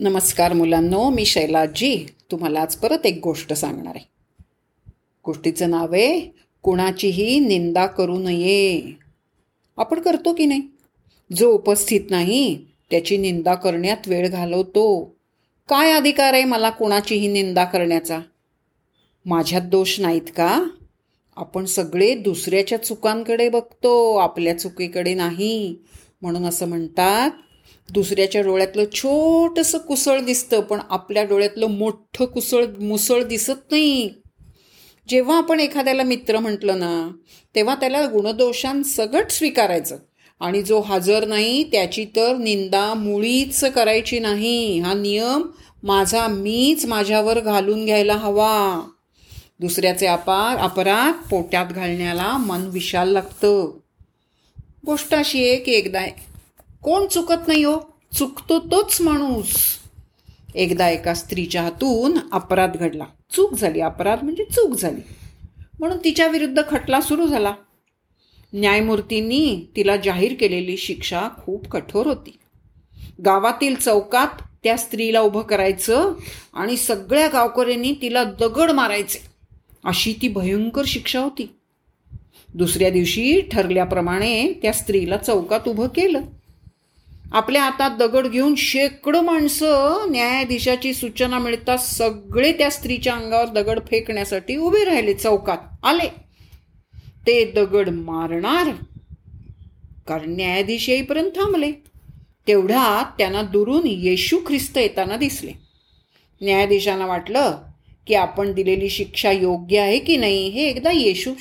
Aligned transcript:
नमस्कार 0.00 0.52
मुलांनो 0.52 1.10
मी 1.10 1.24
शैलाजी 1.24 2.06
तुम्हाला 2.30 2.60
आज 2.60 2.76
परत 2.76 3.06
एक 3.06 3.20
गोष्ट 3.22 3.52
सांगणार 3.52 3.92
आहे. 3.96 4.08
गोष्टीचं 5.24 5.70
नाव 5.70 5.92
आहे 5.92 6.20
कुणाचीही 6.62 7.38
निंदा 7.38 7.86
करू 7.86 8.18
नये. 8.18 8.82
आपण 9.76 10.00
करतो 10.00 10.32
की 10.32 10.46
नाही? 10.46 10.62
जो 11.36 11.50
उपस्थित 11.50 12.00
नाही 12.10 12.64
त्याची 12.90 13.16
निंदा 13.16 13.54
करण्यात 13.54 13.96
वेळ 14.06 14.28
घालवतो. 14.28 15.16
काय 15.68 15.92
अधिकार 15.92 16.32
आहे 16.32 16.44
मला 16.44 16.70
कुणाचीही 16.70 17.28
निंदा 17.28 17.64
करण्याचा? 17.64 18.20
माझ्यात 19.26 19.62
दोष 19.62 20.00
नाहीत 20.00 20.30
का? 20.36 20.64
आपण 21.36 21.64
सगळे 21.64 22.14
दुसऱ्याच्या 22.14 22.84
चुकांकडे 22.84 23.48
बघतो 23.48 24.16
आपल्या 24.16 24.58
चुकीकडे 24.58 25.14
नाही. 25.14 25.76
म्हणून 26.22 26.44
असं 26.44 26.68
म्हणतात 26.68 27.30
दुसऱ्याच्या 27.92 28.42
डोळ्यातलं 28.42 28.84
छोटंसं 28.92 29.78
कुसळ 29.78 30.20
दिसतं 30.20 30.60
पण 30.60 30.80
आपल्या 30.90 31.24
डोळ्यातलं 31.24 31.66
मोठं 31.66 32.24
कुसळ 32.24 32.64
मुसळ 32.80 33.22
दिसत 33.22 33.70
नाही. 33.70 34.10
जेव्हा 35.08 35.38
आपण 35.38 35.60
एखाद्याला 35.60 36.02
मित्र 36.02 36.38
म्हटलं 36.38 36.78
ना 36.78 37.10
तेव्हा 37.54 37.74
त्याला 37.74 38.06
गुणदोषांसगट 38.06 39.30
स्वीकारायचं. 39.30 39.96
आणि 40.40 40.62
जो 40.62 40.80
हजर 40.80 41.26
नाही 41.26 41.64
त्याची 41.64 42.04
तर 42.04 42.36
निंदा 42.36 42.94
मुळीच 42.94 43.64
करायची 43.64 44.18
नाही. 44.18 44.78
हा 44.78 44.94
नियम 44.94 45.42
माझा 45.82 46.26
मीच 46.26 46.86
माझ्यावर 46.86 47.40
घालून 47.40 47.84
घ्यायला 47.84 48.14
हवा. 48.14 48.88
दुसऱ्याचे 49.60 50.06
अपार 50.06 50.56
अपराध 50.56 51.28
पोट्यात 51.28 51.66
घालण्याला 51.66 52.36
मन 52.36 52.66
विशाल 52.66 53.08
लागतं. 53.08 53.78
गोष्ट 54.86 55.14
अशी 55.14 55.48
आहे 55.48 55.56
की 55.56 55.72
एकदा 55.72 56.00
कोण 56.84 57.06
चुकत 57.06 57.48
नाही 57.48 57.64
हो 57.64 57.78
चुकतो 58.18 58.58
तोच 58.58 59.00
माणूस. 59.00 59.56
एकदा 60.54 60.88
एका 60.88 61.14
स्त्रीच्या 61.14 61.62
हातून 61.62 62.18
अपराध 62.32 62.76
घडला. 62.76 63.04
चूक 63.30 63.54
झाली. 63.54 63.80
अपराध 63.80 64.22
म्हणजे 64.22 64.44
चूक 64.44 64.78
झाली. 64.78 65.00
म्हणून 65.80 65.98
तिच्या 66.04 66.26
विरुद्ध 66.26 66.62
खटला 66.68 67.00
सुरू 67.00 67.26
झाला. 67.26 67.54
न्यायमूर्तींनी 68.52 69.66
तिला 69.76 69.96
जाहीर 69.96 70.34
केलेली 70.40 70.76
शिक्षा 70.76 71.28
खूप 71.44 71.68
कठोर 71.68 72.06
होती. 72.06 72.38
गावातील 73.24 73.74
चौकात 73.74 74.42
त्या 74.64 74.76
स्त्रीला 74.76 75.20
उभं 75.20 75.42
करायचं 75.42 76.12
आणि 76.54 76.76
सगळ्या 76.76 77.28
गावकऱ्यांनी 77.28 77.94
तिला 78.02 78.24
दगड 78.24 78.70
मारायचे. 78.70 79.18
अशी 79.84 80.14
ती 80.22 80.28
भयंकर 80.28 80.82
शिक्षा 80.86 81.20
होती. 81.20 81.48
दुसऱ्या 82.54 82.90
दिवशी 82.90 83.40
ठरल्याप्रमाणे 83.40 84.52
त्या 84.52 84.72
स्त्रीला 84.72 85.16
चौकात 85.16 85.68
उभं 85.68 85.86
केलं. 85.86 86.20
आपल्या 87.32 87.62
हातात 87.62 87.90
दगड 87.90 88.26
घेऊन 88.26 88.54
शेकडो 88.54 89.20
माणसं 89.20 90.06
न्यायाधीशाची 90.10 90.94
सूचना 90.94 91.38
मिळता 91.38 91.76
सगळे 91.76 92.52
त्या 92.52 92.70
स्त्रीच्या 92.70 93.14
अंगावर 93.14 93.46
दगड 93.46 93.80
फेकण्यासाठी 93.80 94.56
उभे 94.56 94.84
राहिले 94.84 95.14
चौकात 95.14 95.58
आले. 95.82 96.08
ते 97.26 97.52
दगड 97.52 97.88
मारणार 97.88 98.70
कारण 100.08 100.34
न्यायाधीश 100.36 100.88
येईपर्यंत 100.88 101.30
थांबले. 101.30 101.72
तेवढ्यात 102.46 103.18
त्यांना 103.18 103.42
दुरून 103.42 103.82
येशू 103.86 104.38
ख्रिस्त 104.46 104.78
येताना 104.78 105.16
दिसले. 105.16 105.52
न्यायाधीशांना 106.42 107.06
वाटलं 107.06 107.58
की 108.06 108.14
आपण 108.14 108.52
दिलेली 108.52 108.88
शिक्षा 108.88 109.32
योग्य 109.32 109.78
आहे 109.78 109.98
की 109.98 110.16
नाही 110.16 110.48
हे 110.48 110.68
एकदा 110.68 110.90
येशू 110.92 111.32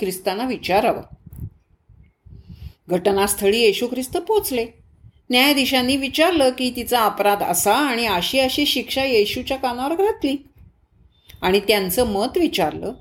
ख्रिस्तांना 0.00 0.44
विचारावं. 0.44 1.02
घटनास्थळी 2.88 3.60
येशू 3.60 3.86
ख्रिस्त 3.86 4.16
पोचले. 4.16 4.81
न्यायाधीशांनी 5.32 5.96
विचारलं 5.96 6.50
की 6.50 6.72
तिचा 6.76 7.04
अपराध 7.04 7.42
असा 7.42 7.74
आणि 7.74 8.06
अशी 8.06 8.38
अशी 8.38 8.66
शिक्षा 8.66 9.04
येशूच्या 9.04 9.56
कानावर 9.56 9.94
घातली. 9.94 10.36
आणि 11.42 11.60
त्यांचं 11.60 12.06
मत 12.06 12.38
विचारलं 12.38 12.92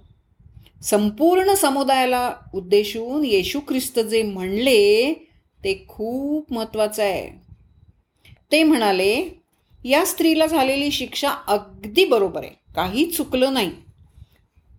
संपूर्ण 0.84 1.54
समुदायाला 1.54 2.34
उद्देशून 2.54 3.26
येशू 3.26 3.60
ख्रिस्त 3.60 4.00
जे 4.00 4.24
म्हणले 4.24 5.14
ते 5.64 5.86
खूप 5.88 6.54
महत्वाचं 6.54 7.04
आहे. 7.04 7.30
ते 8.52 8.64
म्हणाले 8.64 9.42
या 9.86 10.06
स्त्रीला 10.06 10.46
झालेली 10.46 10.92
शिक्षा 10.92 11.30
अगदी 11.48 12.06
बरोबर 12.06 12.44
आहे 12.44 12.74
काही 12.76 13.06
चुकलं 13.06 13.54
नाही. 13.54 13.72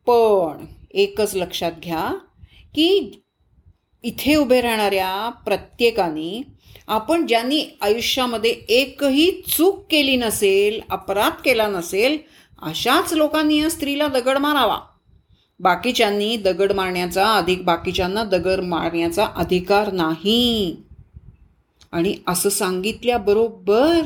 पण 0.06 0.64
एकच 0.94 1.34
लक्षात 1.34 1.72
घ्या 1.82 2.14
की 2.74 3.20
इथे 4.04 4.34
उभे 4.34 4.60
राहणाऱ्या 4.60 5.30
प्रत्येकाने 5.30 6.42
आपण 6.88 7.26
ज्यांनी 7.26 7.78
आयुष्यामध्ये 7.80 8.50
एकही 8.50 9.42
चूक 9.56 9.84
केली 9.90 10.16
नसेल 10.16 10.80
अपराध 10.90 11.32
केला 11.44 11.66
नसेल 11.66 12.18
अशाच 12.62 13.12
लोकांनी 13.12 13.62
या 13.62 13.70
स्त्रीला 13.70 14.06
दगड 14.06 14.38
मारावा. 14.38 14.78
बाकीच्यांनी 15.60 16.36
दगड 16.36 16.72
मारण्याचा 16.72 17.34
अधिक 17.36 17.64
बाकीच्यांना 17.64 18.24
दगड 18.24 18.60
मारण्याचा 18.60 19.26
अधिकार 19.36 19.92
नाही. 19.92 20.76
आणि 21.92 22.14
असं 22.26 22.48
सांगितल्याबरोबर 22.48 24.00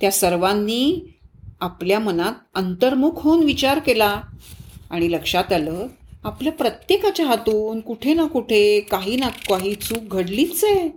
त्या 0.00 0.12
सर्वांनी 0.12 1.14
आपल्या 1.60 1.98
मनात 1.98 2.32
अंतर्मुख 2.54 3.12
होऊन 3.14 3.44
विचार 3.44 3.78
केला. 3.78 4.20
आणि 4.90 5.12
लक्षात 5.12 5.52
आलं 5.52 5.86
आपल्या 6.24 6.52
प्रत्येकाच्या 6.52 7.26
हातून 7.26 7.80
कुठे 7.80 8.14
ना 8.14 8.26
कुठे 8.26 8.80
काही 8.80 9.16
ना 9.16 9.28
काही 9.28 9.74
चूक 9.74 10.14
घडलीच 10.14 10.64
आहे. 10.64 10.88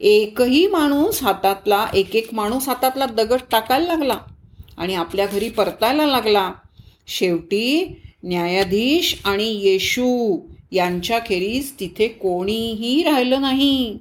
एकही 0.00 0.66
माणूस 0.66 1.22
हातातला 1.22 1.86
एक 1.94 2.16
एक 2.16 2.34
माणूस 2.34 2.68
हातातला 2.68 3.06
दगड 3.06 3.40
टाकायला 3.50 3.86
लागला 3.86 4.18
आणि 4.76 4.94
आपल्या 4.94 5.26
घरी 5.26 5.48
परतायला 5.48 6.06
लागला. 6.06 6.52
शेवटी 7.06 7.96
न्यायाधीश 8.24 9.20
आणि 9.24 9.48
येशू 9.60 10.38
यांच्याखेरीज 10.72 11.72
तिथे 11.80 12.08
कोणीही 12.08 13.02
राहिलं 13.02 13.40
नाही. 13.40 13.98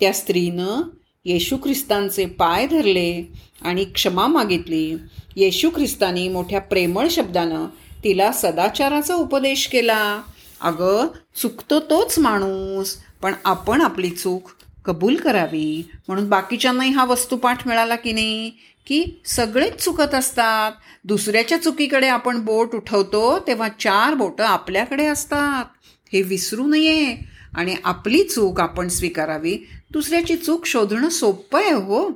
त्या 0.00 0.12
स्त्रीनं 0.12 0.82
येशू 1.24 1.56
ख्रिस्तांचे 1.56 2.26
पाय 2.26 2.66
धरले 2.66 3.32
आणि 3.62 3.84
क्षमा 3.84 4.26
मागितली. 4.26 4.94
येशू 5.36 5.70
ख्रिस्तानी 5.70 6.28
मोठ्या 6.28 6.60
प्रेमळ 6.60 7.08
शब्दानं 7.10 7.66
तिला 8.04 8.32
सदाचाराचा 8.32 9.14
उपदेश 9.14 9.66
केला. 9.66 10.22
अगं 10.60 11.06
चुकतो 11.42 11.80
तोच 11.80 12.18
माणूस 12.18 12.96
पण 13.22 13.32
आपण 13.44 13.80
आपली 13.80 14.10
चूक 14.10 14.50
कबूल 14.84 15.16
करावी. 15.16 15.90
म्हणून 16.08 16.28
बाकीच्यांनाही 16.28 16.90
हा 16.90 17.04
वस्तुपाठ 17.04 17.66
मिळाला 17.66 17.96
की 17.96 18.12
नाही? 18.12 18.50
की 18.86 19.22
सगळेच 19.26 19.84
चुकत 19.84 20.14
असतात. 20.14 20.72
दुसऱ्याच्या 21.04 21.62
चुकीकडे 21.62 22.08
आपण 22.08 22.44
बोट 22.44 22.74
उठवतो 22.74 23.38
तेव्हा 23.38 23.68
चार 23.68 24.14
बोटं 24.14 24.44
आपल्याकडे 24.44 25.06
असतात. 25.06 25.64
हे 26.12 26.22
विसरू 26.22 26.66
नये. 26.66 27.16
आणि 27.54 27.76
आपली 27.84 28.22
चूक 28.22 28.60
आपण 28.60 28.88
स्वीकारावी. 28.88 29.58
दुसऱ्याची 29.90 30.36
चूक 30.36 30.66
शोधणं 30.66 31.08
सोपं 31.08 31.60
आहे 31.60 31.72
हो. 31.72 32.10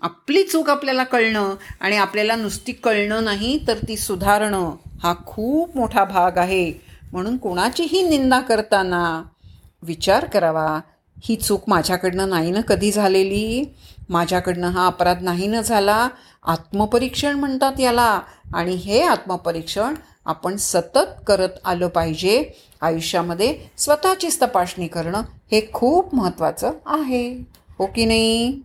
आपली 0.00 0.42
चूक 0.42 0.70
आपल्याला 0.70 1.04
कळणं 1.04 1.54
आणि 1.80 1.96
आपल्याला 1.96 2.36
नुसती 2.36 2.72
कळणं 2.72 3.24
नाही 3.24 3.64
तर 3.68 3.76
ती 3.88 3.96
सुधारणं 3.96 4.74
हा 5.02 5.14
खूप 5.26 5.76
मोठा 5.76 6.04
भाग 6.04 6.38
आहे. 6.38 6.72
म्हणून 7.12 7.36
कोणाचीही 7.36 8.08
निंदा 8.08 8.40
करताना 8.40 9.22
विचार 9.82 10.24
करावा. 10.24 10.80
ही 11.24 11.36
चूक 11.36 11.62
माझ्याकडनं 11.68 12.28
नाही 12.28 12.50
ना 12.50 12.60
कधी 12.60 12.92
झालेली? 12.92 13.74
माझ्याकडनं 14.08 14.68
हा 14.68 14.86
अपराध 14.86 15.22
नाही 15.22 15.46
ना 15.46 15.60
झाला? 15.60 16.08
आत्मपरीक्षण 16.46 17.38
म्हणतात 17.38 17.80
याला. 17.80 18.20
आणि 18.54 18.74
हे 18.74 19.02
आत्मपरीक्षण 19.02 19.94
आपण 20.26 20.56
सतत 20.56 21.24
करत 21.26 21.48
आलं 21.64 21.88
पाहिजे. 21.88 22.50
आयुष्यामध्ये 22.80 23.58
स्वतःचीच 23.78 24.42
तपासणी 24.42 24.86
करणं 24.86 25.22
हे 25.52 25.70
खूप 25.72 26.14
महत्त्वाचं 26.14 26.72
आहे. 26.86 27.32
हो 27.78 27.86
की 27.86 28.04
नाही? 28.04 28.60